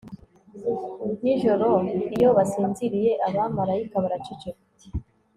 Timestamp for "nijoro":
1.23-1.67